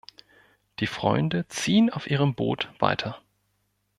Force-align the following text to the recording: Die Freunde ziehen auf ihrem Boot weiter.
Die 0.79 0.87
Freunde 0.87 1.47
ziehen 1.47 1.91
auf 1.91 2.09
ihrem 2.09 2.33
Boot 2.33 2.73
weiter. 2.79 3.21